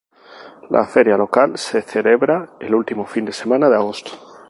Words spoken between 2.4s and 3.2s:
el último